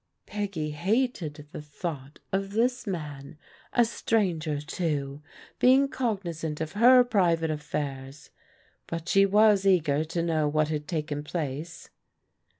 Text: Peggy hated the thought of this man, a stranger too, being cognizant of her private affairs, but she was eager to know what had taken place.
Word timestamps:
Peggy 0.25 0.71
hated 0.71 1.35
the 1.51 1.61
thought 1.61 2.17
of 2.33 2.53
this 2.53 2.87
man, 2.87 3.37
a 3.71 3.85
stranger 3.85 4.59
too, 4.59 5.21
being 5.59 5.87
cognizant 5.87 6.59
of 6.59 6.71
her 6.71 7.03
private 7.03 7.51
affairs, 7.51 8.31
but 8.87 9.07
she 9.07 9.27
was 9.27 9.63
eager 9.67 10.03
to 10.05 10.23
know 10.23 10.47
what 10.47 10.69
had 10.69 10.87
taken 10.87 11.23
place. 11.23 11.91